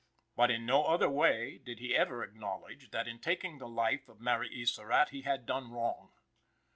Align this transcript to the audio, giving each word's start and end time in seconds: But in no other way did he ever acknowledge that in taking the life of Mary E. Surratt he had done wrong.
But 0.35 0.49
in 0.49 0.65
no 0.65 0.85
other 0.85 1.07
way 1.07 1.59
did 1.59 1.77
he 1.77 1.95
ever 1.95 2.23
acknowledge 2.23 2.89
that 2.89 3.07
in 3.07 3.19
taking 3.19 3.59
the 3.59 3.67
life 3.67 4.09
of 4.09 4.19
Mary 4.19 4.49
E. 4.49 4.65
Surratt 4.65 5.09
he 5.09 5.21
had 5.21 5.45
done 5.45 5.69
wrong. 5.71 6.09